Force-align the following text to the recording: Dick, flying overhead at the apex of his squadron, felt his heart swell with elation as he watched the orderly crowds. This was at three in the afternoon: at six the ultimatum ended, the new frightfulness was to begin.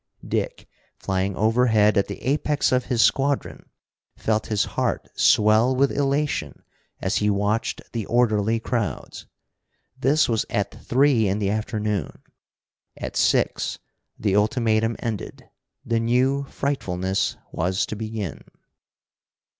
Dick, 0.27 0.67
flying 0.97 1.35
overhead 1.35 1.95
at 1.95 2.07
the 2.07 2.23
apex 2.23 2.71
of 2.71 2.85
his 2.85 3.03
squadron, 3.03 3.69
felt 4.17 4.47
his 4.47 4.65
heart 4.65 5.07
swell 5.13 5.75
with 5.75 5.91
elation 5.91 6.63
as 7.01 7.17
he 7.17 7.29
watched 7.29 7.83
the 7.91 8.07
orderly 8.07 8.59
crowds. 8.59 9.27
This 9.95 10.27
was 10.27 10.43
at 10.49 10.71
three 10.73 11.27
in 11.27 11.37
the 11.37 11.51
afternoon: 11.51 12.23
at 12.97 13.15
six 13.15 13.77
the 14.17 14.35
ultimatum 14.35 14.95
ended, 14.97 15.47
the 15.85 15.99
new 15.99 16.45
frightfulness 16.45 17.37
was 17.51 17.85
to 17.85 17.95
begin. 17.95 18.41